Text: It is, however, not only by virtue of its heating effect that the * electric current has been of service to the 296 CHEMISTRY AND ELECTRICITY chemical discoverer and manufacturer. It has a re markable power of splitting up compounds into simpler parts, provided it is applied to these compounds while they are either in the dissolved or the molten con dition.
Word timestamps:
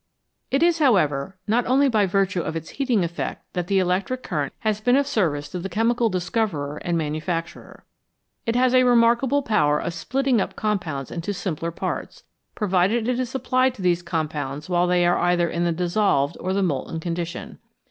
It 0.49 0.63
is, 0.63 0.79
however, 0.79 1.37
not 1.45 1.67
only 1.67 1.87
by 1.87 2.07
virtue 2.07 2.41
of 2.41 2.55
its 2.55 2.69
heating 2.71 3.03
effect 3.03 3.45
that 3.53 3.67
the 3.67 3.77
* 3.77 3.77
electric 3.77 4.23
current 4.23 4.51
has 4.61 4.81
been 4.81 4.95
of 4.95 5.05
service 5.05 5.47
to 5.49 5.59
the 5.59 5.69
296 5.69 6.27
CHEMISTRY 6.31 6.79
AND 6.83 6.97
ELECTRICITY 6.97 7.29
chemical 7.29 7.69
discoverer 7.69 7.85
and 7.85 7.85
manufacturer. 7.85 7.85
It 8.47 8.55
has 8.55 8.73
a 8.73 8.83
re 8.83 8.95
markable 8.95 9.43
power 9.43 9.77
of 9.77 9.93
splitting 9.93 10.41
up 10.41 10.55
compounds 10.55 11.11
into 11.11 11.35
simpler 11.35 11.69
parts, 11.69 12.23
provided 12.55 13.07
it 13.07 13.19
is 13.19 13.35
applied 13.35 13.75
to 13.75 13.83
these 13.83 14.01
compounds 14.01 14.67
while 14.67 14.87
they 14.87 15.05
are 15.05 15.19
either 15.19 15.47
in 15.47 15.65
the 15.65 15.71
dissolved 15.71 16.35
or 16.39 16.51
the 16.51 16.63
molten 16.63 16.99
con 16.99 17.13
dition. 17.13 17.57